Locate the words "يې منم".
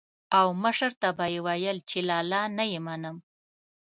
2.71-3.17